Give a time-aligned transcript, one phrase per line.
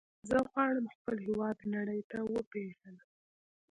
[0.29, 2.97] زه غواړم خپل هېواد نړۍ ته وپیژنم.